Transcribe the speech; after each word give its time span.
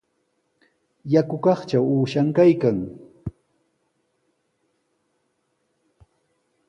Yakukaqtraw 1.13 1.83
uushan 1.95 2.27
kaykan. 2.37 2.77